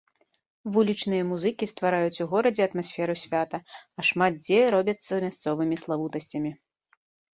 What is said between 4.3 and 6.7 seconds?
дзе робяцца мясцовымі славутасцямі.